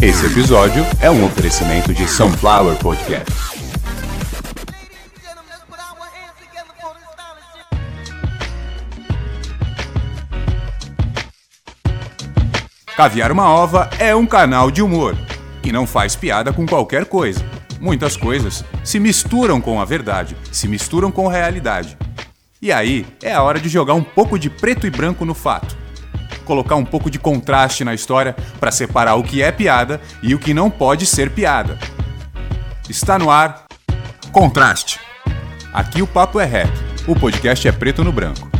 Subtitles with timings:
[0.00, 3.32] Esse episódio é um oferecimento de Sunflower Podcast.
[12.96, 15.16] Caviar uma Ova é um canal de humor
[15.62, 17.44] que não faz piada com qualquer coisa.
[17.80, 21.98] Muitas coisas se misturam com a verdade, se misturam com a realidade.
[22.62, 25.87] E aí é a hora de jogar um pouco de preto e branco no fato.
[26.48, 30.38] Colocar um pouco de contraste na história para separar o que é piada e o
[30.38, 31.78] que não pode ser piada.
[32.88, 33.66] Está no ar
[34.32, 34.98] Contraste.
[35.74, 36.72] Aqui o papo é reto,
[37.06, 38.50] o podcast é preto no branco.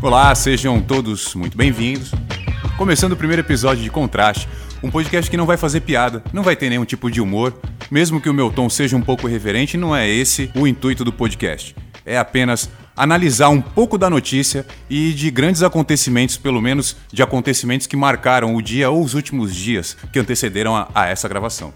[0.00, 2.17] Olá, sejam todos muito bem-vindos.
[2.78, 4.48] Começando o primeiro episódio de Contraste,
[4.80, 7.52] um podcast que não vai fazer piada, não vai ter nenhum tipo de humor,
[7.90, 11.12] mesmo que o meu tom seja um pouco irreverente, não é esse o intuito do
[11.12, 11.74] podcast.
[12.06, 17.88] É apenas analisar um pouco da notícia e de grandes acontecimentos, pelo menos de acontecimentos
[17.88, 21.74] que marcaram o dia ou os últimos dias que antecederam a, a essa gravação.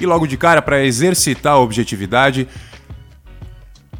[0.00, 2.48] E logo de cara, para exercitar a objetividade,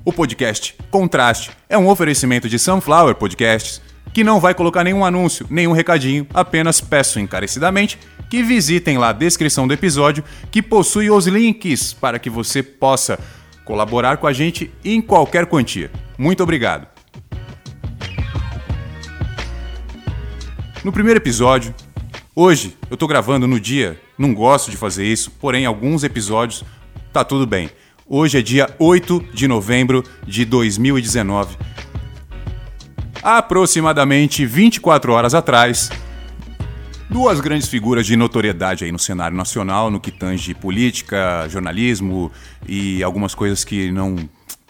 [0.05, 3.81] o podcast Contraste é um oferecimento de Sunflower Podcasts
[4.13, 9.13] que não vai colocar nenhum anúncio, nenhum recadinho, apenas peço encarecidamente que visitem lá a
[9.13, 13.19] descrição do episódio que possui os links para que você possa
[13.65, 15.91] colaborar com a gente em qualquer quantia.
[16.19, 16.87] Muito obrigado.
[20.85, 21.75] No primeiro episódio,
[22.35, 26.65] hoje eu tô gravando no dia, não gosto de fazer isso, porém alguns episódios
[27.13, 27.71] tá tudo bem.
[28.07, 31.57] Hoje é dia 8 de novembro de 2019.
[33.23, 35.91] Aproximadamente 24 horas atrás,
[37.09, 42.33] duas grandes figuras de notoriedade aí no cenário nacional, no que tange política, jornalismo
[42.67, 44.17] e algumas coisas que não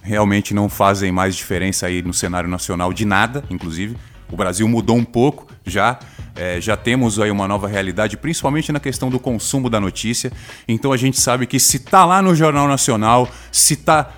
[0.02, 3.96] realmente não fazem mais diferença aí no cenário nacional de nada, inclusive.
[4.30, 5.98] O Brasil mudou um pouco já,
[6.34, 10.30] é, já temos aí uma nova realidade, principalmente na questão do consumo da notícia.
[10.68, 14.10] Então a gente sabe que se tá lá no Jornal Nacional, se tá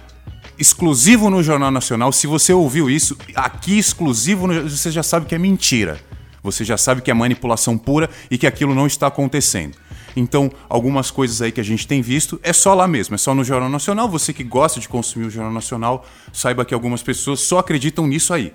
[0.58, 5.38] exclusivo no Jornal Nacional, se você ouviu isso aqui exclusivo, você já sabe que é
[5.38, 6.00] mentira.
[6.42, 9.76] Você já sabe que é manipulação pura e que aquilo não está acontecendo.
[10.14, 13.34] Então, algumas coisas aí que a gente tem visto é só lá mesmo, é só
[13.34, 14.08] no Jornal Nacional.
[14.10, 18.32] Você que gosta de consumir o Jornal Nacional, saiba que algumas pessoas só acreditam nisso
[18.34, 18.52] aí.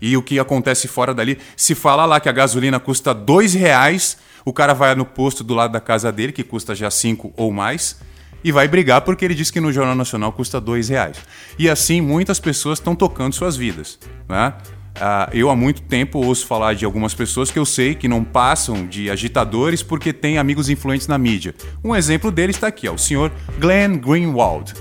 [0.00, 4.16] E o que acontece fora dali, se fala lá que a gasolina custa dois reais,
[4.44, 7.52] o cara vai no posto do lado da casa dele, que custa já cinco ou
[7.52, 7.98] mais,
[8.46, 11.16] e vai brigar porque ele diz que no Jornal Nacional custa dois reais.
[11.58, 13.98] E assim muitas pessoas estão tocando suas vidas.
[14.28, 14.54] Né?
[14.96, 18.22] Uh, eu há muito tempo ouço falar de algumas pessoas que eu sei que não
[18.22, 21.56] passam de agitadores porque têm amigos influentes na mídia.
[21.82, 24.74] Um exemplo dele está aqui, ó, o senhor Glenn Greenwald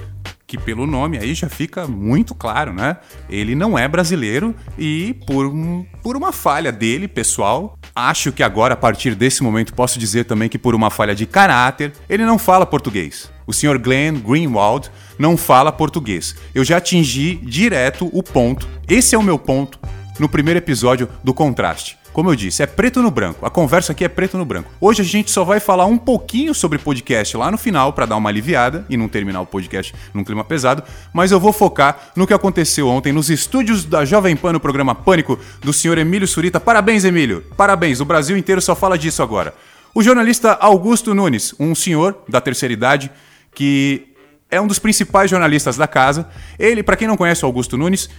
[0.46, 2.98] que pelo nome aí já fica muito claro, né?
[3.28, 8.76] Ele não é brasileiro e por, um, por uma falha dele, pessoal, acho que agora,
[8.76, 12.38] a partir desse momento, posso dizer também que por uma falha de caráter, ele não
[12.38, 13.34] fala português.
[13.48, 13.78] O Sr.
[13.78, 16.36] Glenn Greenwald não fala português.
[16.54, 18.68] Eu já atingi direto o ponto.
[18.88, 19.80] Esse é o meu ponto
[20.20, 21.98] no primeiro episódio do Contraste.
[22.16, 23.46] Como eu disse, é preto no branco.
[23.46, 24.72] A conversa aqui é preto no branco.
[24.80, 28.16] Hoje a gente só vai falar um pouquinho sobre podcast lá no final para dar
[28.16, 30.82] uma aliviada e não terminar o podcast num clima pesado,
[31.14, 34.96] mas eu vou focar no que aconteceu ontem nos estúdios da Jovem Pan no programa
[34.96, 36.58] Pânico do senhor Emílio Surita.
[36.58, 37.44] Parabéns, Emílio.
[37.58, 38.00] Parabéns.
[38.00, 39.54] O Brasil inteiro só fala disso agora.
[39.94, 43.12] O jornalista Augusto Nunes, um senhor da terceira idade
[43.56, 44.14] que
[44.52, 46.28] é um dos principais jornalistas da casa.
[46.60, 48.10] Ele, para quem não conhece o Augusto Nunes,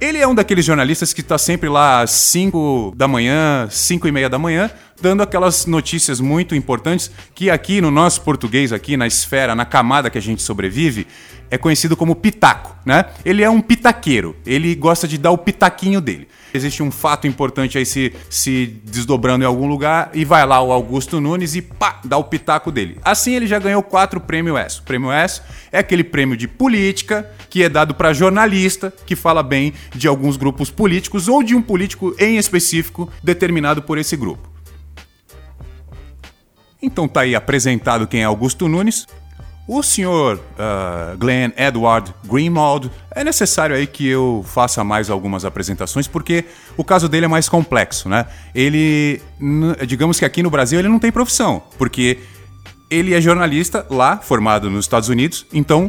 [0.00, 4.12] ele é um daqueles jornalistas que está sempre lá às 5 da manhã, 5 e
[4.12, 9.06] meia da manhã, dando aquelas notícias muito importantes que aqui no nosso português, aqui na
[9.06, 11.06] esfera, na camada que a gente sobrevive,
[11.50, 13.06] é conhecido como pitaco, né?
[13.24, 16.28] Ele é um pitaqueiro, ele gosta de dar o pitaquinho dele.
[16.54, 20.72] Existe um fato importante aí se, se desdobrando em algum lugar e vai lá o
[20.72, 22.98] Augusto Nunes e pá, dá o pitaco dele.
[23.04, 24.80] Assim ele já ganhou quatro prêmios S.
[24.80, 25.42] O prêmio S
[25.72, 30.36] é aquele prêmio de política que é dado para jornalista que fala bem de alguns
[30.36, 34.50] grupos políticos ou de um político em específico determinado por esse grupo.
[36.82, 39.06] Então tá aí apresentado quem é Augusto Nunes.
[39.72, 46.08] O senhor uh, Glenn Edward Greenwald, é necessário aí que eu faça mais algumas apresentações,
[46.08, 46.44] porque
[46.76, 48.26] o caso dele é mais complexo, né?
[48.52, 49.22] Ele,
[49.86, 52.18] digamos que aqui no Brasil ele não tem profissão, porque
[52.90, 55.88] ele é jornalista lá, formado nos Estados Unidos, então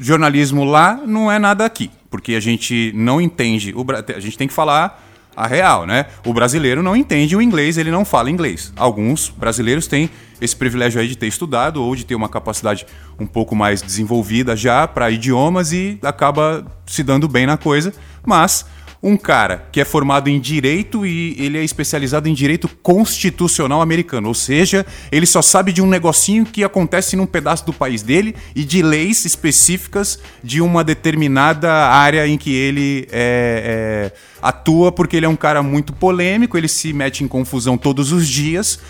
[0.00, 3.74] jornalismo lá não é nada aqui, porque a gente não entende,
[4.16, 5.07] a gente tem que falar
[5.38, 6.06] a real, né?
[6.26, 8.72] O brasileiro não entende o inglês, ele não fala inglês.
[8.76, 12.84] Alguns brasileiros têm esse privilégio aí de ter estudado ou de ter uma capacidade
[13.20, 17.94] um pouco mais desenvolvida já para idiomas e acaba se dando bem na coisa,
[18.26, 18.66] mas
[19.02, 24.28] um cara que é formado em direito e ele é especializado em direito constitucional americano,
[24.28, 28.34] ou seja, ele só sabe de um negocinho que acontece num pedaço do país dele
[28.54, 35.16] e de leis específicas de uma determinada área em que ele é, é, atua, porque
[35.16, 38.80] ele é um cara muito polêmico, ele se mete em confusão todos os dias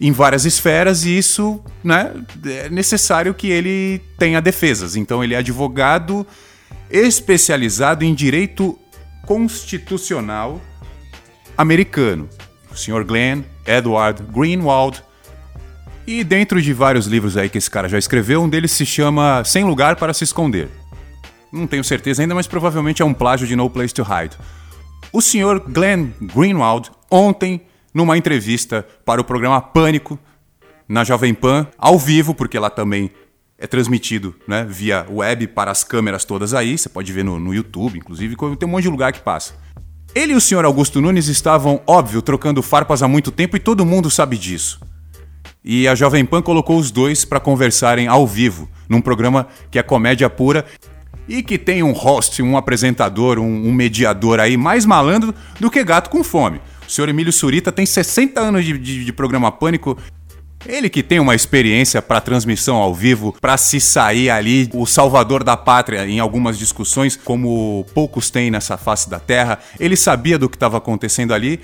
[0.00, 2.12] em várias esferas e isso né,
[2.44, 4.94] é necessário que ele tenha defesas.
[4.94, 6.26] Então ele é advogado
[6.90, 8.78] especializado em direito
[9.26, 10.60] constitucional
[11.58, 12.28] americano,
[12.70, 13.04] o Sr.
[13.04, 15.02] Glenn Edward Greenwald.
[16.06, 19.42] E dentro de vários livros aí que esse cara já escreveu, um deles se chama
[19.44, 20.68] Sem Lugar para Se Esconder.
[21.52, 24.36] Não tenho certeza ainda, mas provavelmente é um plágio de No Place to Hide.
[25.12, 25.60] O Sr.
[25.66, 27.62] Glenn Greenwald, ontem,
[27.92, 30.18] numa entrevista para o programa Pânico,
[30.88, 33.10] na Jovem Pan, ao vivo, porque lá também
[33.58, 37.54] é transmitido né, via web para as câmeras todas aí, você pode ver no, no
[37.54, 39.54] YouTube, inclusive, tem um monte de lugar que passa.
[40.14, 43.84] Ele e o senhor Augusto Nunes estavam, óbvio, trocando farpas há muito tempo e todo
[43.84, 44.80] mundo sabe disso.
[45.64, 49.82] E a Jovem Pan colocou os dois para conversarem ao vivo, num programa que é
[49.82, 50.64] comédia pura
[51.28, 55.82] e que tem um host, um apresentador, um, um mediador aí mais malandro do que
[55.82, 56.60] gato com fome.
[56.86, 59.98] O senhor Emílio Surita tem 60 anos de, de, de programa Pânico
[60.68, 65.42] ele que tem uma experiência para transmissão ao vivo, para se sair ali o salvador
[65.42, 70.48] da pátria em algumas discussões, como poucos têm nessa face da terra, ele sabia do
[70.48, 71.60] que estava acontecendo ali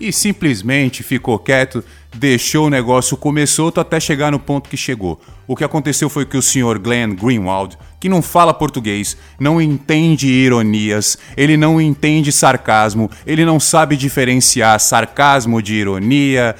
[0.00, 1.84] e simplesmente ficou quieto,
[2.14, 5.20] deixou o negócio começou até chegar no ponto que chegou.
[5.46, 10.28] O que aconteceu foi que o senhor Glenn Greenwald, que não fala português, não entende
[10.28, 16.54] ironias, ele não entende sarcasmo, ele não sabe diferenciar sarcasmo de ironia,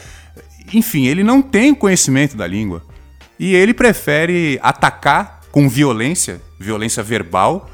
[0.73, 2.83] enfim, ele não tem conhecimento da língua.
[3.39, 7.71] E ele prefere atacar com violência, violência verbal,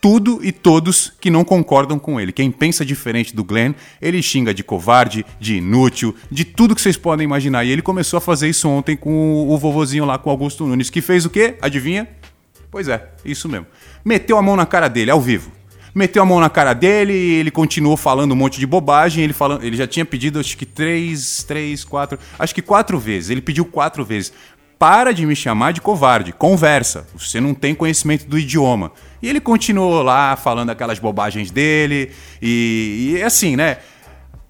[0.00, 2.32] tudo e todos que não concordam com ele.
[2.32, 6.96] Quem pensa diferente do Glenn, ele xinga de covarde, de inútil, de tudo que vocês
[6.96, 7.64] podem imaginar.
[7.64, 11.00] E ele começou a fazer isso ontem com o vovozinho lá, com Augusto Nunes, que
[11.00, 11.56] fez o quê?
[11.60, 12.08] Adivinha?
[12.70, 13.66] Pois é, isso mesmo.
[14.04, 15.52] Meteu a mão na cara dele, ao vivo
[15.94, 19.24] meteu a mão na cara dele ele continuou falando um monte de bobagem.
[19.24, 23.30] Ele, falando, ele já tinha pedido, acho que três, três, quatro, acho que quatro vezes.
[23.30, 24.32] Ele pediu quatro vezes.
[24.78, 27.06] Para de me chamar de covarde, conversa.
[27.16, 28.90] Você não tem conhecimento do idioma.
[29.22, 32.10] E ele continuou lá falando aquelas bobagens dele.
[32.40, 33.78] E, e assim, né?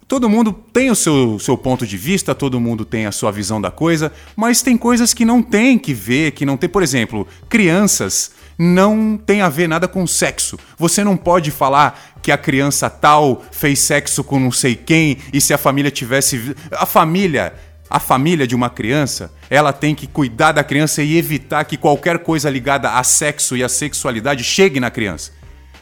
[0.07, 3.61] Todo mundo tem o seu, seu ponto de vista, todo mundo tem a sua visão
[3.61, 6.69] da coisa, mas tem coisas que não tem que ver, que não tem.
[6.69, 10.57] Por exemplo, crianças não tem a ver nada com sexo.
[10.77, 15.41] Você não pode falar que a criança tal fez sexo com não sei quem e
[15.41, 16.55] se a família tivesse.
[16.71, 17.53] A família.
[17.89, 22.17] A família de uma criança, ela tem que cuidar da criança e evitar que qualquer
[22.19, 25.31] coisa ligada a sexo e a sexualidade chegue na criança.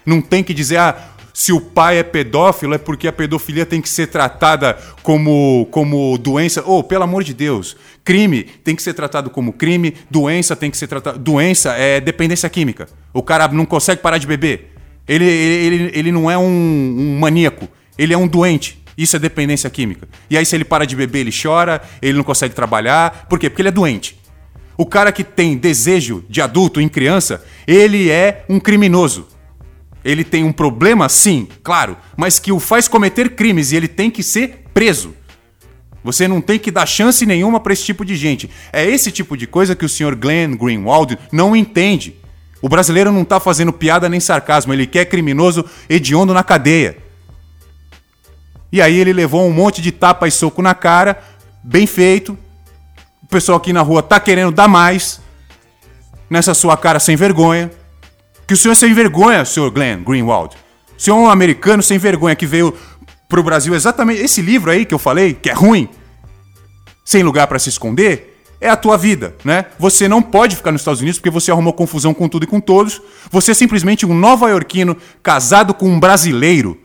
[0.06, 3.81] Não tem que dizer, ah, se o pai é pedófilo é porque a pedofilia tem
[3.81, 6.63] que ser tratada como, como doença.
[6.66, 7.78] Oh, pelo amor de Deus.
[8.04, 11.18] Crime tem que ser tratado como crime, doença tem que ser tratada.
[11.18, 12.88] Doença é dependência química.
[13.13, 14.74] O cara não consegue parar de beber.
[15.07, 17.68] Ele, ele, ele, ele não é um, um maníaco,
[17.98, 18.81] ele é um doente.
[18.98, 20.07] Isso é dependência química.
[20.30, 23.25] E aí, se ele para de beber, ele chora, ele não consegue trabalhar.
[23.30, 23.50] Por quê?
[23.50, 24.19] Porque ele é doente.
[24.78, 29.28] O cara que tem desejo de adulto em criança, ele é um criminoso.
[30.03, 34.09] Ele tem um problema, sim, claro, mas que o faz cometer crimes e ele tem
[34.09, 35.13] que ser preso.
[36.03, 38.49] Você não tem que dar chance nenhuma para esse tipo de gente.
[38.73, 40.15] É esse tipo de coisa que o Sr.
[40.15, 42.15] Glenn Greenwald não entende.
[42.61, 46.97] O brasileiro não está fazendo piada nem sarcasmo, ele quer criminoso hediondo na cadeia.
[48.71, 51.21] E aí ele levou um monte de tapa e soco na cara,
[51.63, 52.37] bem feito.
[53.21, 55.21] O pessoal aqui na rua tá querendo dar mais
[56.29, 57.71] nessa sua cara sem vergonha.
[58.51, 60.57] Que o senhor é sem vergonha, senhor Glenn Greenwald.
[60.97, 62.75] O senhor é um americano sem vergonha que veio
[63.29, 64.21] pro Brasil exatamente.
[64.21, 65.87] Esse livro aí que eu falei, que é ruim,
[67.05, 69.67] sem lugar para se esconder, é a tua vida, né?
[69.79, 72.59] Você não pode ficar nos Estados Unidos porque você arrumou confusão com tudo e com
[72.59, 73.01] todos.
[73.31, 76.77] Você é simplesmente um nova-iorquino casado com um brasileiro.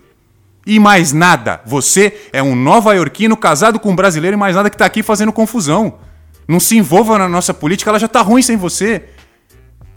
[0.65, 1.63] E mais nada.
[1.67, 5.33] Você é um nova-iorquino casado com um brasileiro e mais nada que tá aqui fazendo
[5.33, 5.99] confusão.
[6.47, 9.03] Não se envolva na nossa política, ela já tá ruim sem você.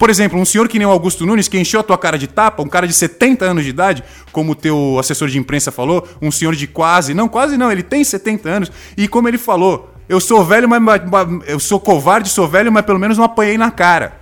[0.00, 2.26] Por exemplo, um senhor que nem o Augusto Nunes, que encheu a tua cara de
[2.26, 4.02] tapa, um cara de 70 anos de idade,
[4.32, 7.82] como o teu assessor de imprensa falou, um senhor de quase, não, quase não, ele
[7.82, 11.02] tem 70 anos, e como ele falou, eu sou velho, mas,
[11.46, 14.18] eu sou covarde, sou velho, mas pelo menos não apanhei na cara.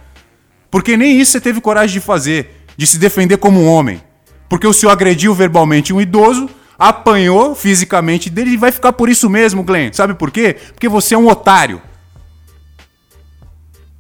[0.69, 4.03] Porque nem isso você teve coragem de fazer, de se defender como um homem.
[4.49, 9.31] Porque o senhor agrediu verbalmente um idoso, apanhou fisicamente dele e vai ficar por isso
[9.31, 9.93] mesmo, Glenn.
[9.93, 10.57] Sabe por quê?
[10.73, 11.81] Porque você é um otário.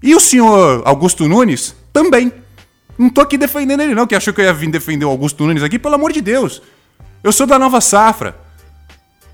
[0.02, 2.32] E o senhor Augusto Nunes também.
[2.96, 5.44] Não tô aqui defendendo ele, não, que achou que eu ia vir defender o Augusto
[5.44, 6.62] Nunes aqui, pelo amor de Deus.
[7.22, 8.36] Eu sou da nova safra.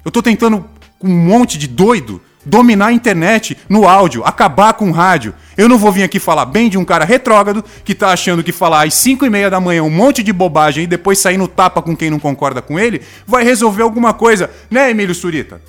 [0.05, 0.69] Eu tô tentando
[0.99, 5.35] com um monte de doido dominar a internet no áudio, acabar com o rádio.
[5.57, 8.53] Eu não vou vir aqui falar bem de um cara retrógrado que tá achando que
[8.53, 11.49] falar às 5 e meia da manhã um monte de bobagem e depois sair no
[11.49, 15.61] tapa com quem não concorda com ele vai resolver alguma coisa, né, Emílio Surita?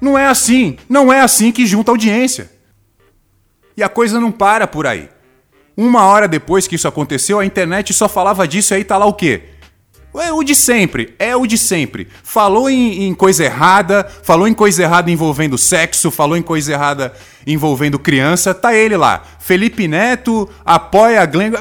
[0.00, 2.57] Não é assim, não é assim que junta audiência.
[3.78, 5.08] E a coisa não para por aí.
[5.76, 9.06] Uma hora depois que isso aconteceu, a internet só falava disso e aí tá lá
[9.06, 9.42] o quê?
[10.16, 12.08] É o de sempre, é o de sempre.
[12.24, 17.14] Falou em, em, coisa errada, falou em coisa errada envolvendo sexo, falou em coisa errada
[17.46, 19.22] envolvendo criança, tá ele lá.
[19.38, 21.52] Felipe Neto apoia a Glenn.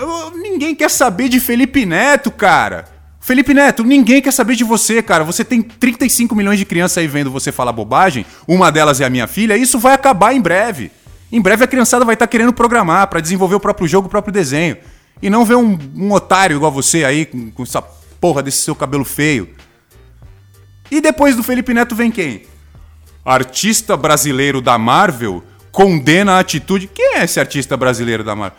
[0.41, 2.85] Ninguém quer saber de Felipe Neto, cara.
[3.19, 5.23] Felipe Neto, ninguém quer saber de você, cara.
[5.23, 9.09] Você tem 35 milhões de crianças aí vendo você falar bobagem, uma delas é a
[9.09, 10.89] minha filha, isso vai acabar em breve.
[11.31, 14.09] Em breve a criançada vai estar tá querendo programar para desenvolver o próprio jogo, o
[14.09, 14.77] próprio desenho.
[15.21, 18.75] E não ver um, um otário igual você aí, com, com essa porra desse seu
[18.75, 19.49] cabelo feio.
[20.89, 22.43] E depois do Felipe Neto vem quem?
[23.25, 26.87] Artista brasileiro da Marvel condena a atitude.
[26.87, 28.57] Quem é esse artista brasileiro da Marvel?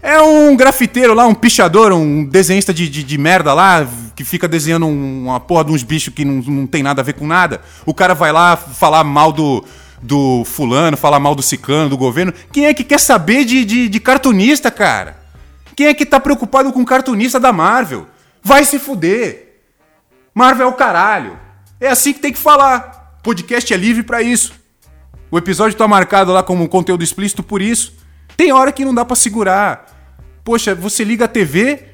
[0.00, 4.46] É um grafiteiro lá, um pichador, um desenhista de, de, de merda lá, que fica
[4.46, 7.60] desenhando uma porra de uns bichos que não, não tem nada a ver com nada.
[7.84, 9.64] O cara vai lá falar mal do,
[10.02, 12.32] do fulano, falar mal do ciclano, do governo.
[12.52, 15.16] Quem é que quer saber de, de, de cartunista, cara?
[15.74, 18.06] Quem é que tá preocupado com cartunista da Marvel?
[18.42, 19.62] Vai se fuder.
[20.34, 21.38] Marvel é o caralho.
[21.80, 23.18] É assim que tem que falar.
[23.22, 24.52] Podcast é livre para isso.
[25.30, 27.92] O episódio tá marcado lá como conteúdo explícito por isso.
[28.36, 29.86] Tem hora que não dá para segurar.
[30.42, 31.84] Poxa, você liga a TV,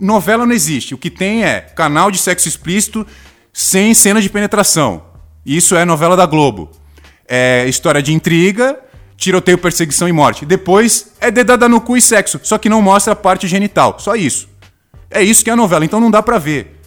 [0.00, 0.94] novela não existe.
[0.94, 3.06] O que tem é canal de sexo explícito
[3.52, 5.04] sem cena de penetração.
[5.44, 6.70] Isso é novela da Globo.
[7.28, 8.78] É história de intriga,
[9.16, 10.44] tiroteio, perseguição e morte.
[10.44, 13.96] Depois é dedada no cu e sexo, só que não mostra a parte genital.
[13.98, 14.48] Só isso.
[15.10, 16.80] É isso que é a novela, então não dá pra ver.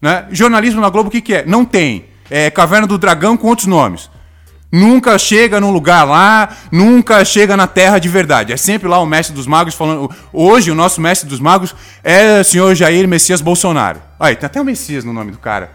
[0.00, 0.26] Né?
[0.30, 1.46] Jornalismo na Globo, o que, que é?
[1.46, 2.06] Não tem.
[2.30, 4.10] É Caverna do Dragão com outros nomes.
[4.70, 8.52] Nunca chega num lugar lá, nunca chega na terra de verdade.
[8.52, 10.10] É sempre lá o mestre dos magos falando.
[10.32, 14.02] Hoje, o nosso mestre dos magos é o senhor Jair Messias Bolsonaro.
[14.18, 15.70] Aí, tem até o Messias no nome do cara.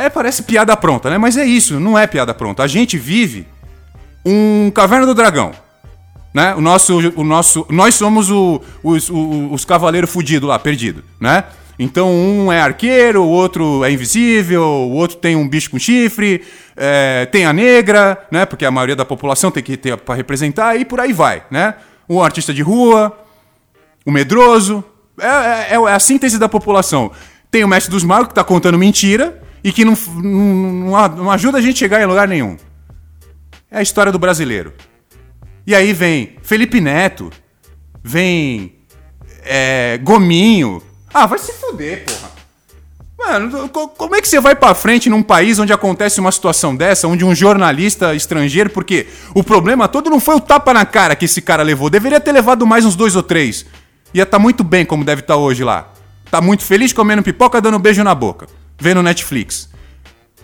[0.00, 1.18] É, parece piada pronta, né?
[1.18, 2.62] Mas é isso, não é piada pronta.
[2.62, 3.46] A gente vive
[4.24, 5.52] um Caverna do Dragão.
[6.32, 6.54] Né?
[6.54, 11.44] O nosso, o nosso, nós somos o, os, os, os cavaleiros fudidos lá, perdido, né?
[11.78, 16.44] Então um é arqueiro, o outro é invisível, o outro tem um bicho com chifre,
[16.76, 18.46] é, tem a negra, né?
[18.46, 21.74] Porque a maioria da população tem que ter para representar e por aí vai, né?
[22.08, 23.18] Um artista de rua,
[24.06, 24.82] o medroso,
[25.20, 27.10] é, é, é, a síntese da população.
[27.50, 31.58] Tem o mestre dos magos que está contando mentira e que não, não, não ajuda
[31.58, 32.56] a gente a chegar em lugar nenhum.
[33.70, 34.72] É a história do brasileiro.
[35.66, 37.30] E aí vem Felipe Neto,
[38.02, 38.74] vem
[39.44, 40.82] é, Gominho.
[41.12, 42.30] Ah, vai se fuder, porra.
[43.20, 47.06] Mano, como é que você vai para frente num país onde acontece uma situação dessa,
[47.06, 51.26] onde um jornalista estrangeiro, porque o problema todo não foi o tapa na cara que
[51.26, 53.66] esse cara levou, deveria ter levado mais uns dois ou três.
[54.14, 55.92] Ia estar tá muito bem como deve estar tá hoje lá.
[56.30, 58.46] Tá muito feliz comendo pipoca, dando beijo na boca,
[58.80, 59.68] vendo Netflix.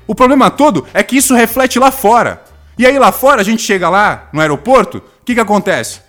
[0.07, 2.43] O problema todo é que isso reflete lá fora.
[2.79, 6.01] E aí lá fora a gente chega lá no aeroporto, o que, que acontece?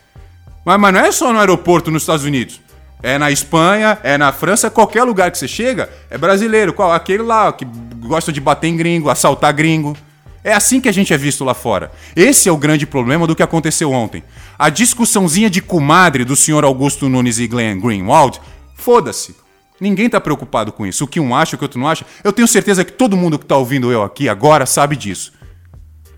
[0.66, 2.62] Mas, mas não é só no aeroporto nos Estados Unidos.
[3.02, 6.74] É na Espanha, é na França, qualquer lugar que você chega é brasileiro.
[6.74, 6.92] Qual?
[6.92, 7.66] Aquele lá que
[8.06, 9.96] gosta de bater em gringo, assaltar gringo.
[10.44, 11.92] É assim que a gente é visto lá fora.
[12.16, 14.24] Esse é o grande problema do que aconteceu ontem.
[14.58, 18.40] A discussãozinha de comadre do senhor Augusto Nunes e Glenn Greenwald,
[18.76, 19.36] foda-se.
[19.80, 21.04] Ninguém tá preocupado com isso.
[21.04, 22.06] O que um acha, o que outro não acha.
[22.24, 25.38] Eu tenho certeza que todo mundo que tá ouvindo eu aqui agora sabe disso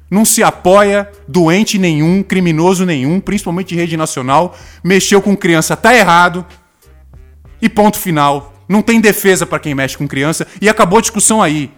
[0.10, 5.96] não se apoia doente nenhum, criminoso nenhum, principalmente de rede nacional, mexeu com criança, tá
[5.96, 6.46] errado.
[7.62, 8.54] E ponto final.
[8.68, 11.72] Não tem defesa para quem mexe com criança e acabou a discussão aí.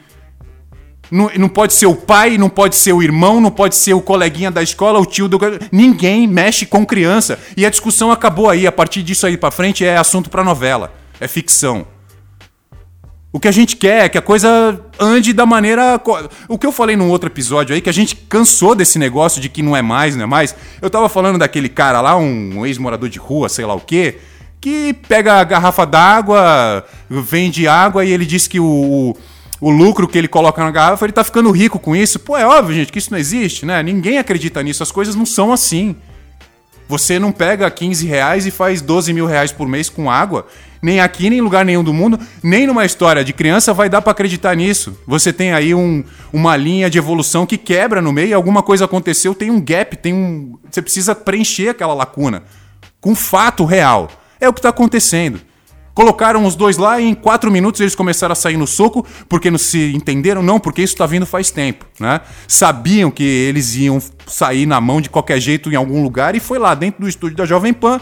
[1.10, 4.02] Não, não, pode ser o pai, não pode ser o irmão, não pode ser o
[4.02, 5.38] coleguinha da escola, o tio do.
[5.72, 7.40] Ninguém mexe com criança.
[7.58, 8.68] E a discussão acabou aí.
[8.68, 10.94] A partir disso aí para frente é assunto para novela.
[11.22, 11.86] É ficção.
[13.32, 16.02] O que a gente quer é que a coisa ande da maneira.
[16.50, 19.48] O que eu falei num outro episódio aí, que a gente cansou desse negócio de
[19.48, 20.54] que não é mais, não é mais.
[20.82, 24.18] Eu tava falando daquele cara lá, um ex-morador de rua, sei lá o quê,
[24.60, 29.16] que pega a garrafa d'água, vende água e ele diz que o,
[29.62, 32.20] o lucro que ele coloca na garrafa, ele tá ficando rico com isso.
[32.20, 33.82] Pô, é óbvio, gente, que isso não existe, né?
[33.82, 35.96] Ninguém acredita nisso, as coisas não são assim.
[36.92, 40.46] Você não pega 15 reais e faz 12 mil reais por mês com água.
[40.82, 44.02] Nem aqui, nem em lugar nenhum do mundo, nem numa história de criança vai dar
[44.02, 45.00] para acreditar nisso.
[45.08, 49.34] Você tem aí um, uma linha de evolução que quebra no meio, alguma coisa aconteceu,
[49.34, 50.58] tem um gap, tem um.
[50.70, 52.44] Você precisa preencher aquela lacuna
[53.00, 54.10] com fato real.
[54.38, 55.40] É o que está acontecendo.
[55.94, 59.52] Colocaram os dois lá e em quatro minutos eles começaram a sair no soco porque
[59.52, 62.22] não se entenderam, não, porque isso está vindo faz tempo, né?
[62.48, 66.58] Sabiam que eles iam sair na mão de qualquer jeito em algum lugar e foi
[66.58, 68.00] lá dentro do estúdio da Jovem Pan.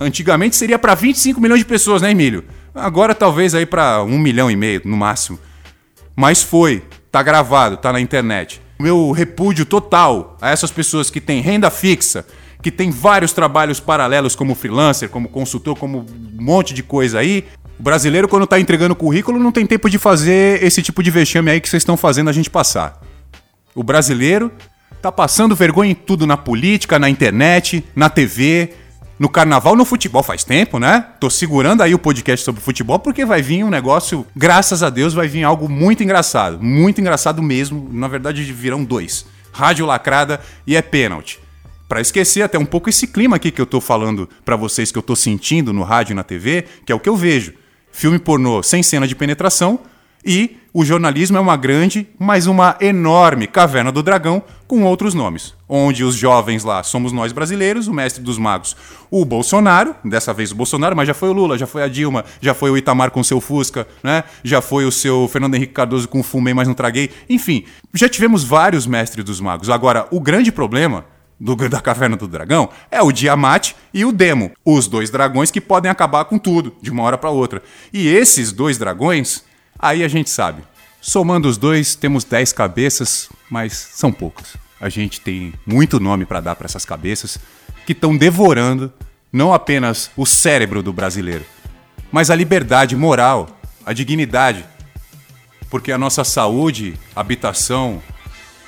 [0.00, 2.44] Antigamente seria para 25 milhões de pessoas, né, Emílio?
[2.74, 5.38] Agora talvez aí para um milhão e meio no máximo.
[6.14, 8.60] Mas foi, tá gravado, tá na internet.
[8.78, 12.26] Meu repúdio total a essas pessoas que têm renda fixa,
[12.66, 17.44] que tem vários trabalhos paralelos como freelancer, como consultor, como um monte de coisa aí.
[17.78, 21.48] O brasileiro, quando está entregando currículo, não tem tempo de fazer esse tipo de vexame
[21.48, 23.00] aí que vocês estão fazendo a gente passar.
[23.72, 24.50] O brasileiro
[25.00, 28.72] tá passando vergonha em tudo na política, na internet, na TV,
[29.16, 31.06] no carnaval, no futebol faz tempo, né?
[31.20, 35.14] Tô segurando aí o podcast sobre futebol porque vai vir um negócio, graças a Deus,
[35.14, 36.60] vai vir algo muito engraçado.
[36.60, 37.88] Muito engraçado mesmo.
[37.92, 41.45] Na verdade, virão dois: Rádio Lacrada e é pênalti
[41.88, 44.98] para esquecer até um pouco esse clima aqui que eu tô falando para vocês que
[44.98, 47.54] eu tô sentindo no rádio e na TV, que é o que eu vejo.
[47.92, 49.80] Filme pornô sem cena de penetração
[50.24, 55.54] e o jornalismo é uma grande, mas uma enorme caverna do dragão com outros nomes,
[55.68, 58.76] onde os jovens lá somos nós brasileiros, o mestre dos magos,
[59.10, 62.24] o Bolsonaro, dessa vez o Bolsonaro, mas já foi o Lula, já foi a Dilma,
[62.40, 64.24] já foi o Itamar com seu Fusca, né?
[64.42, 67.10] Já foi o seu Fernando Henrique Cardoso com fumei, mas não traguei.
[67.30, 67.64] Enfim,
[67.94, 69.70] já tivemos vários mestres dos magos.
[69.70, 71.06] Agora, o grande problema
[71.38, 75.60] do, da Caverna do Dragão é o Diamante e o Demo, os dois dragões que
[75.60, 77.62] podem acabar com tudo de uma hora para outra.
[77.92, 79.44] E esses dois dragões,
[79.78, 80.62] aí a gente sabe.
[81.00, 84.56] Somando os dois, temos 10 cabeças, mas são poucas.
[84.80, 87.38] A gente tem muito nome para dar para essas cabeças
[87.86, 88.92] que estão devorando
[89.32, 91.44] não apenas o cérebro do brasileiro,
[92.10, 93.48] mas a liberdade moral,
[93.84, 94.64] a dignidade.
[95.68, 98.02] Porque a nossa saúde, habitação,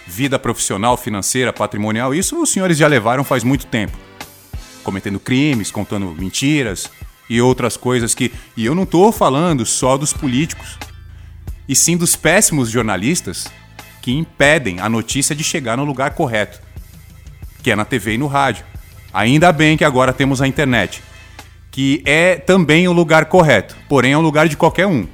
[0.08, 3.96] vida profissional, financeira, patrimonial, isso os senhores já levaram faz muito tempo.
[4.82, 6.90] Cometendo crimes, contando mentiras
[7.28, 8.32] e outras coisas que.
[8.56, 10.78] E eu não estou falando só dos políticos,
[11.68, 13.47] e sim dos péssimos jornalistas
[14.00, 16.60] que impedem a notícia de chegar no lugar correto,
[17.62, 18.64] que é na TV e no rádio.
[19.12, 21.02] Ainda bem que agora temos a internet,
[21.71, 25.06] que é também o lugar correto, porém é um lugar de qualquer um.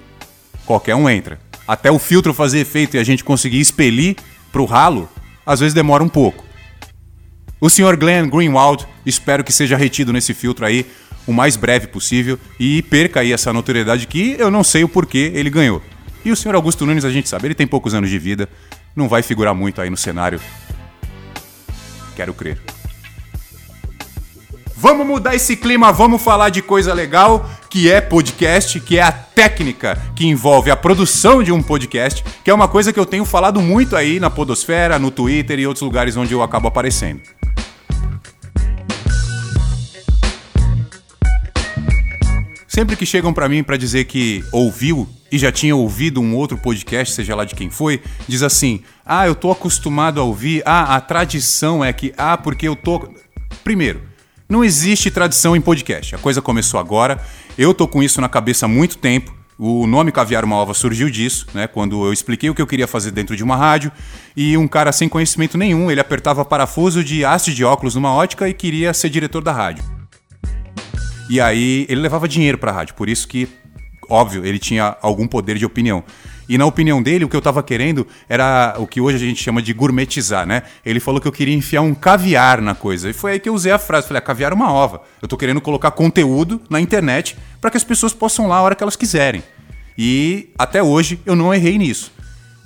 [0.65, 1.41] Qualquer um entra.
[1.67, 4.17] Até o filtro fazer efeito e a gente conseguir expelir
[4.55, 5.09] para o ralo,
[5.45, 6.45] às vezes demora um pouco.
[7.61, 7.97] O Sr.
[7.99, 10.87] Glenn Greenwald, espero que seja retido nesse filtro aí
[11.27, 15.33] o mais breve possível e perca aí essa notoriedade que eu não sei o porquê
[15.35, 15.83] ele ganhou.
[16.25, 16.55] E o Sr.
[16.55, 18.49] Augusto Nunes, a gente sabe, ele tem poucos anos de vida,
[18.95, 20.41] não vai figurar muito aí no cenário.
[22.15, 22.61] Quero crer.
[24.85, 29.11] Vamos mudar esse clima, vamos falar de coisa legal, que é podcast, que é a
[29.11, 33.25] técnica que envolve a produção de um podcast, que é uma coisa que eu tenho
[33.25, 37.23] falado muito aí na Podosfera, no Twitter e outros lugares onde eu acabo aparecendo.
[42.69, 46.59] Sempre que chegam para mim para dizer que ouviu e já tinha ouvido um outro
[46.59, 50.63] podcast, seja lá de quem foi, diz assim: "Ah, eu tô acostumado a ouvir.
[50.67, 53.09] Ah, a tradição é que ah, porque eu tô
[53.63, 54.03] Primeiro,
[54.55, 56.15] não existe tradição em podcast.
[56.15, 57.21] A coisa começou agora.
[57.59, 59.35] Eu tô com isso na cabeça há muito tempo.
[59.59, 61.67] O nome Caviar uma Ova surgiu disso, né?
[61.67, 63.91] Quando eu expliquei o que eu queria fazer dentro de uma rádio
[64.37, 68.49] e um cara sem conhecimento nenhum, ele apertava parafuso de haste de óculos numa ótica
[68.49, 69.85] e queria ser diretor da rádio.
[71.29, 73.49] E aí ele levava dinheiro para a rádio, por isso que,
[74.09, 76.05] óbvio, ele tinha algum poder de opinião.
[76.49, 79.43] E na opinião dele, o que eu tava querendo era o que hoje a gente
[79.43, 80.63] chama de gourmetizar, né?
[80.85, 83.09] Ele falou que eu queria enfiar um caviar na coisa.
[83.09, 84.07] E foi aí que eu usei a frase.
[84.07, 85.03] Falei, ah, caviar é uma ova.
[85.23, 88.75] Eu tô querendo colocar conteúdo na internet para que as pessoas possam lá a hora
[88.75, 89.43] que elas quiserem.
[89.97, 92.13] E até hoje eu não errei nisso.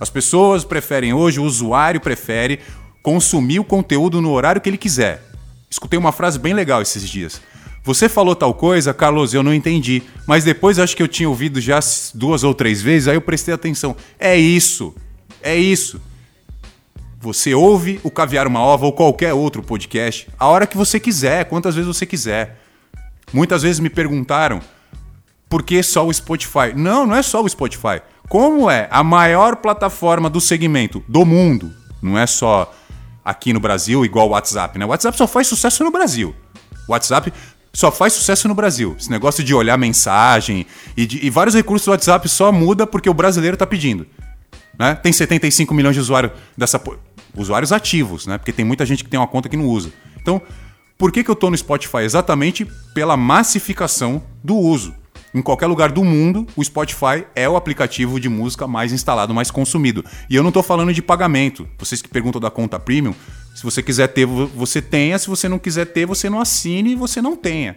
[0.01, 2.61] As pessoas preferem hoje, o usuário prefere
[3.03, 5.23] consumir o conteúdo no horário que ele quiser.
[5.71, 7.41] Escutei uma frase bem legal esses dias.
[7.89, 10.03] Você falou tal coisa, Carlos, eu não entendi.
[10.27, 11.81] Mas depois acho que eu tinha ouvido já
[12.13, 13.97] duas ou três vezes, aí eu prestei atenção.
[14.19, 14.95] É isso.
[15.43, 15.99] É isso.
[17.19, 21.47] Você ouve o Caviar uma Ova ou qualquer outro podcast a hora que você quiser,
[21.47, 22.61] quantas vezes você quiser.
[23.33, 24.61] Muitas vezes me perguntaram
[25.49, 26.75] por que só o Spotify?
[26.77, 28.03] Não, não é só o Spotify.
[28.29, 31.73] Como é a maior plataforma do segmento do mundo,
[32.03, 32.71] não é só
[33.25, 34.85] aqui no Brasil igual o WhatsApp, né?
[34.85, 36.35] O WhatsApp só faz sucesso no Brasil.
[36.87, 37.33] WhatsApp
[37.79, 38.97] só faz sucesso no Brasil.
[38.99, 43.09] Esse negócio de olhar mensagem e, de, e vários recursos do WhatsApp só muda porque
[43.09, 44.05] o brasileiro está pedindo.
[44.77, 44.97] Né?
[44.97, 46.83] Tem 75 milhões de usuários dessa
[47.37, 48.37] usuários ativos, né?
[48.37, 49.93] Porque tem muita gente que tem uma conta que não usa.
[50.21, 50.43] Então,
[50.97, 51.99] Por que, que eu estou no Spotify?
[51.99, 54.93] Exatamente pela massificação do uso.
[55.35, 59.51] Em qualquer lugar do mundo, o Spotify é o aplicativo de música mais instalado, mais
[59.51, 60.05] consumido.
[60.29, 61.69] E eu não estou falando de pagamento.
[61.79, 63.15] Vocês que perguntam da conta premium,
[63.55, 65.19] se você quiser ter, você tenha.
[65.19, 67.77] Se você não quiser ter, você não assine e você não tenha.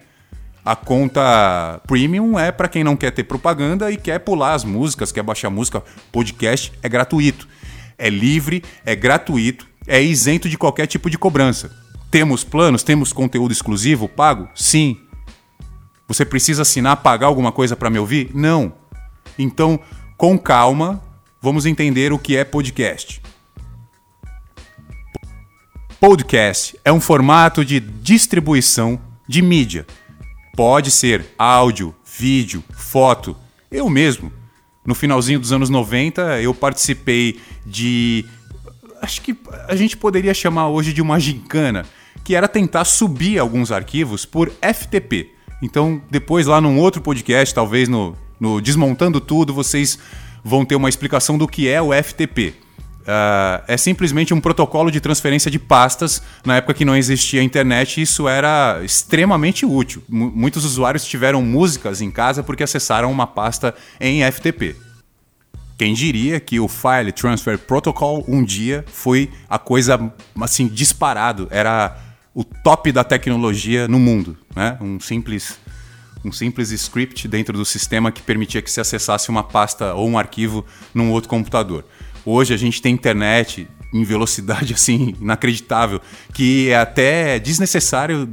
[0.63, 5.11] A conta premium é para quem não quer ter propaganda e quer pular as músicas,
[5.11, 5.83] quer baixar música.
[6.11, 7.47] Podcast é gratuito.
[7.97, 11.71] É livre, é gratuito, é isento de qualquer tipo de cobrança.
[12.09, 14.49] Temos planos, temos conteúdo exclusivo pago?
[14.55, 14.97] Sim.
[16.11, 18.31] Você precisa assinar, pagar alguma coisa para me ouvir?
[18.33, 18.73] Não.
[19.39, 19.79] Então,
[20.17, 21.01] com calma,
[21.41, 23.21] vamos entender o que é podcast.
[26.01, 29.87] Podcast é um formato de distribuição de mídia.
[30.53, 33.33] Pode ser áudio, vídeo, foto.
[33.71, 34.33] Eu mesmo,
[34.85, 38.25] no finalzinho dos anos 90, eu participei de.
[39.01, 39.33] Acho que
[39.65, 41.85] a gente poderia chamar hoje de uma gincana,
[42.21, 45.30] que era tentar subir alguns arquivos por FTP.
[45.61, 49.99] Então, depois lá num outro podcast, talvez no, no Desmontando Tudo, vocês
[50.43, 52.55] vão ter uma explicação do que é o FTP.
[53.01, 56.21] Uh, ah, é simplesmente um protocolo de transferência de pastas.
[56.45, 60.03] Na época que não existia internet, isso era extremamente útil.
[60.09, 64.75] M muitos usuários tiveram músicas em casa porque acessaram uma pasta em FTP.
[65.77, 71.97] Quem diria que o File Transfer Protocol um dia foi a coisa assim disparado, era
[72.33, 74.77] o top da tecnologia no mundo, né?
[74.81, 75.59] Um simples
[76.23, 80.19] um simples script dentro do sistema que permitia que se acessasse uma pasta ou um
[80.19, 80.63] arquivo
[80.93, 81.83] num outro computador.
[82.23, 86.01] Hoje a gente tem internet em velocidade assim inacreditável,
[86.33, 88.27] que é até desnecessário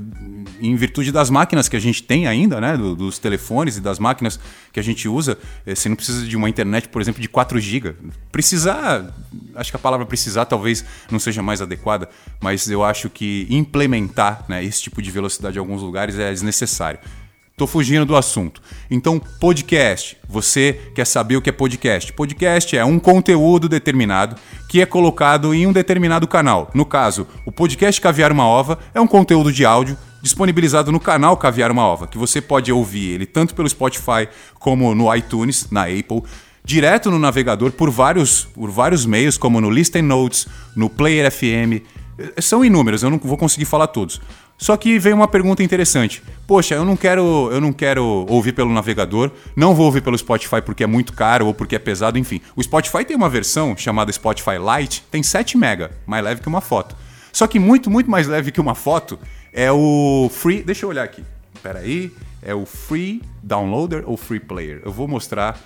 [0.61, 3.99] em virtude das máquinas que a gente tem ainda, né, do, dos telefones e das
[3.99, 4.39] máquinas
[4.73, 5.39] que a gente usa.
[5.65, 7.95] Eh, você não precisa de uma internet, por exemplo, de 4 GB.
[8.33, 9.15] Precisar,
[9.55, 12.09] acho que a palavra precisar talvez não seja mais adequada,
[12.41, 16.99] mas eu acho que implementar né, esse tipo de velocidade em alguns lugares é desnecessário.
[17.59, 18.63] Tô fugindo do assunto.
[18.89, 20.17] Então, podcast.
[20.29, 22.13] Você quer saber o que é podcast?
[22.13, 24.37] Podcast é um conteúdo determinado
[24.69, 26.71] que é colocado em um determinado canal.
[26.73, 31.37] No caso, o podcast Caviar uma Ova é um conteúdo de áudio disponibilizado no canal
[31.37, 34.29] Caviar uma Ova, que você pode ouvir ele tanto pelo Spotify
[34.61, 36.23] como no iTunes, na Apple,
[36.65, 41.83] direto no navegador por vários, por vários meios, como no Listen Notes, no Player FM.
[42.41, 44.21] São inúmeros, eu não vou conseguir falar todos.
[44.59, 46.21] Só que veio uma pergunta interessante.
[46.45, 50.61] Poxa, eu não quero, eu não quero ouvir pelo navegador, não vou ouvir pelo Spotify
[50.61, 52.41] porque é muito caro ou porque é pesado, enfim.
[52.57, 56.61] O Spotify tem uma versão chamada Spotify Lite, tem 7 mega, mais leve que uma
[56.61, 56.97] foto.
[57.33, 59.17] Só que muito, muito mais leve que uma foto
[59.53, 61.23] é o Free, deixa eu olhar aqui.
[61.55, 64.83] Espera aí, é o Free Downloader ou Free Player.
[64.85, 65.61] Eu vou mostrar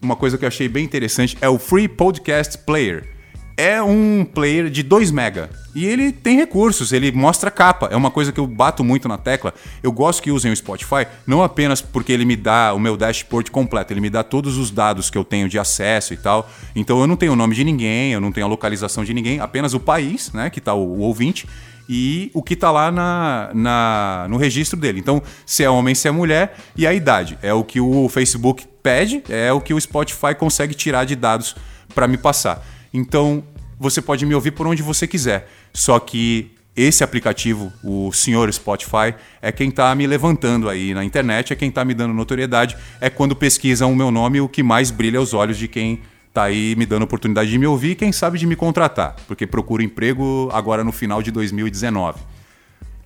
[0.00, 3.13] uma coisa que eu achei bem interessante, é o Free Podcast Player
[3.56, 5.50] é um player de 2 mega.
[5.74, 7.88] E ele tem recursos, ele mostra capa.
[7.90, 9.52] É uma coisa que eu bato muito na tecla.
[9.82, 13.50] Eu gosto que usem o Spotify, não apenas porque ele me dá o meu dashboard
[13.50, 16.48] completo, ele me dá todos os dados que eu tenho de acesso e tal.
[16.74, 19.40] Então eu não tenho o nome de ninguém, eu não tenho a localização de ninguém,
[19.40, 21.48] apenas o país, né, que está o, o ouvinte
[21.88, 25.00] e o que está lá na, na, no registro dele.
[25.00, 27.38] Então, se é homem, se é mulher e a idade.
[27.42, 31.54] É o que o Facebook pede, é o que o Spotify consegue tirar de dados
[31.94, 32.64] para me passar.
[32.94, 33.42] Então,
[33.78, 35.50] você pode me ouvir por onde você quiser.
[35.72, 41.52] Só que esse aplicativo, o senhor Spotify, é quem está me levantando aí na internet,
[41.52, 42.76] é quem está me dando notoriedade.
[43.00, 46.44] É quando pesquisam o meu nome o que mais brilha aos olhos de quem está
[46.44, 49.82] aí me dando oportunidade de me ouvir e quem sabe de me contratar, porque procuro
[49.82, 52.20] emprego agora no final de 2019.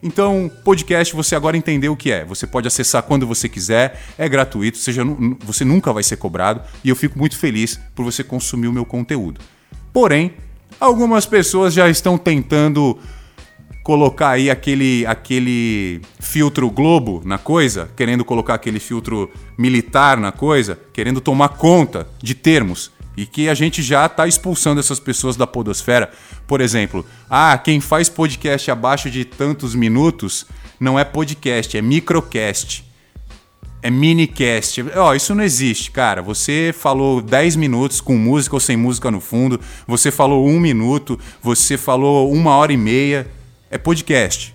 [0.02, 2.24] Então, podcast você agora entendeu o que é.
[2.24, 5.02] Você pode acessar quando você quiser, é gratuito, seja,
[5.40, 8.86] você nunca vai ser cobrado e eu fico muito feliz por você consumir o meu
[8.86, 9.40] conteúdo.
[9.98, 10.30] Porém,
[10.78, 12.96] algumas pessoas já estão tentando
[13.82, 20.78] colocar aí aquele, aquele filtro Globo na coisa, querendo colocar aquele filtro militar na coisa,
[20.92, 22.92] querendo tomar conta de termos.
[23.16, 26.12] E que a gente já está expulsando essas pessoas da podosfera.
[26.46, 30.46] Por exemplo, ah, quem faz podcast abaixo de tantos minutos
[30.78, 32.87] não é podcast, é microcast
[33.82, 34.84] é minicast.
[34.96, 36.20] Ó, oh, isso não existe, cara.
[36.22, 39.60] Você falou 10 minutos com música ou sem música no fundo.
[39.86, 41.18] Você falou um minuto.
[41.42, 43.28] Você falou uma hora e meia.
[43.70, 44.54] É podcast.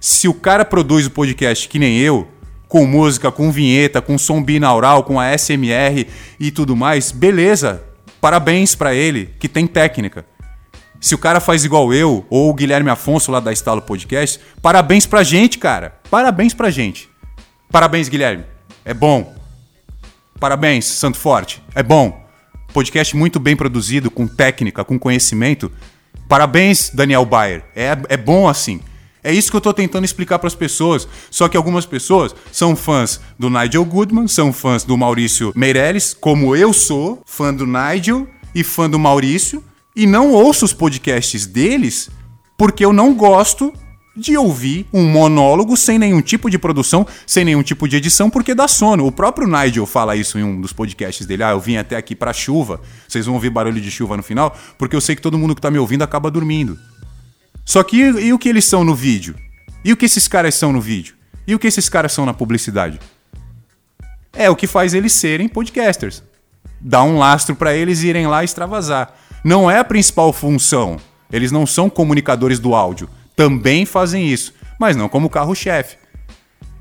[0.00, 2.28] Se o cara produz o podcast que nem eu,
[2.68, 6.06] com música, com vinheta, com som binaural, com ASMR
[6.38, 7.82] e tudo mais, beleza.
[8.20, 10.24] Parabéns para ele, que tem técnica.
[11.00, 15.04] Se o cara faz igual eu, ou o Guilherme Afonso lá da Estalo Podcast, parabéns
[15.04, 16.00] pra gente, cara.
[16.10, 17.10] Parabéns pra gente.
[17.70, 18.53] Parabéns, Guilherme.
[18.84, 19.34] É bom.
[20.38, 21.62] Parabéns, Santo Forte.
[21.74, 22.22] É bom.
[22.72, 25.72] Podcast muito bem produzido, com técnica, com conhecimento.
[26.28, 27.64] Parabéns, Daniel Bayer.
[27.74, 28.80] É, é bom assim.
[29.22, 31.08] É isso que eu tô tentando explicar para as pessoas.
[31.30, 36.54] Só que algumas pessoas são fãs do Nigel Goodman, são fãs do Maurício Meirelles, como
[36.54, 39.64] eu sou, fã do Nigel e fã do Maurício,
[39.96, 42.10] e não ouço os podcasts deles
[42.56, 43.72] porque eu não gosto
[44.16, 48.54] de ouvir um monólogo sem nenhum tipo de produção, sem nenhum tipo de edição, porque
[48.54, 49.06] dá sono.
[49.06, 51.42] O próprio Nigel fala isso em um dos podcasts dele.
[51.42, 52.80] Ah, eu vim até aqui pra chuva.
[53.08, 55.60] Vocês vão ouvir barulho de chuva no final, porque eu sei que todo mundo que
[55.60, 56.78] tá me ouvindo acaba dormindo.
[57.64, 59.34] Só que e, o que eles são no vídeo?
[59.84, 61.16] E o que esses caras são no vídeo?
[61.46, 63.00] E o que esses caras são na publicidade?
[64.32, 66.22] É o que faz eles serem podcasters.
[66.80, 69.14] Dá um lastro para eles irem lá extravasar.
[69.42, 70.98] Não é a principal função.
[71.32, 75.96] Eles não são comunicadores do áudio também fazem isso, mas não como carro-chefe.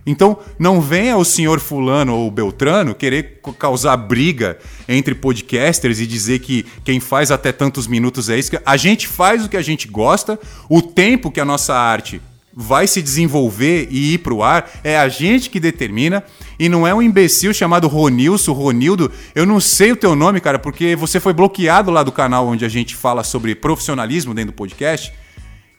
[0.05, 6.39] Então, não venha o senhor fulano ou beltrano querer causar briga entre podcasters e dizer
[6.39, 8.51] que quem faz até tantos minutos é isso.
[8.65, 10.37] A gente faz o que a gente gosta,
[10.69, 12.21] o tempo que a nossa arte
[12.55, 16.23] vai se desenvolver e ir para o ar é a gente que determina
[16.59, 19.11] e não é um imbecil chamado Ronilson, Ronildo.
[19.33, 22.65] Eu não sei o teu nome, cara, porque você foi bloqueado lá do canal onde
[22.65, 25.13] a gente fala sobre profissionalismo dentro do podcast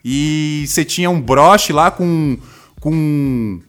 [0.07, 2.37] e você tinha um broche lá com,
[2.79, 3.59] com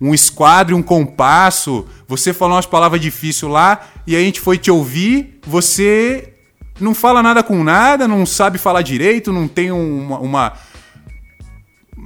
[0.00, 1.86] um esquadro, um compasso.
[2.08, 5.38] Você falou umas palavras difíceis lá e a gente foi te ouvir.
[5.46, 6.32] Você
[6.80, 10.52] não fala nada com nada, não sabe falar direito, não tem uma, uma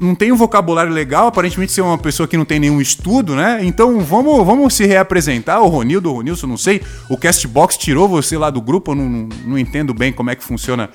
[0.00, 3.36] não tem um vocabulário legal, aparentemente você é uma pessoa que não tem nenhum estudo,
[3.36, 3.60] né?
[3.62, 5.60] Então vamos, vamos se reapresentar.
[5.60, 6.82] O Ronildo, o Ronilson, não sei.
[7.08, 10.34] O Castbox tirou você lá do grupo, eu não, não, não entendo bem como é
[10.34, 10.90] que funciona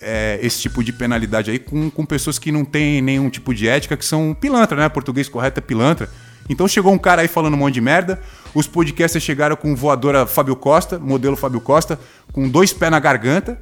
[0.00, 3.68] é, esse tipo de penalidade aí com, com pessoas que não têm nenhum tipo de
[3.68, 4.88] ética, que são pilantra, né?
[4.88, 6.08] Português correto é pilantra.
[6.48, 8.20] Então chegou um cara aí falando um monte de merda.
[8.54, 11.98] Os podcasters chegaram com voadora Fábio Costa, modelo Fábio Costa,
[12.32, 13.60] com dois pés na garganta.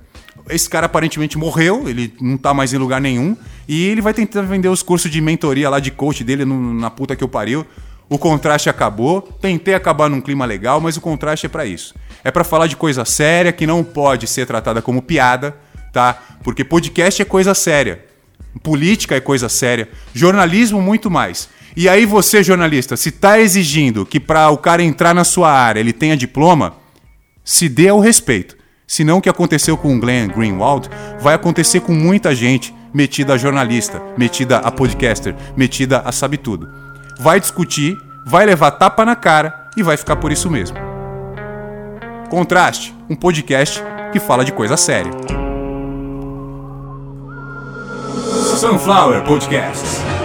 [0.49, 3.37] Esse cara aparentemente morreu, ele não tá mais em lugar nenhum.
[3.67, 6.91] E ele vai tentar vender os cursos de mentoria lá de coach dele no, na
[6.91, 7.67] puta que eu pariu.
[8.09, 9.21] O contraste acabou.
[9.21, 11.93] Tentei acabar num clima legal, mas o contraste é para isso.
[12.23, 15.57] É para falar de coisa séria que não pode ser tratada como piada
[15.97, 16.21] tá?
[16.45, 18.05] Porque podcast é coisa séria,
[18.63, 21.49] política é coisa séria, jornalismo muito mais.
[21.75, 25.81] E aí você, jornalista, se tá exigindo que para o cara entrar na sua área
[25.81, 26.75] ele tenha diploma,
[27.43, 28.59] se dê ao respeito.
[28.87, 33.39] Senão o que aconteceu com o Glenn Greenwald vai acontecer com muita gente metida a
[33.39, 36.69] jornalista, metida a podcaster, metida a sabe tudo.
[37.19, 40.77] Vai discutir, vai levar tapa na cara e vai ficar por isso mesmo.
[42.29, 43.83] Contraste, um podcast
[44.13, 45.46] que fala de coisa séria.
[48.57, 50.16] Sunflower Podcasts.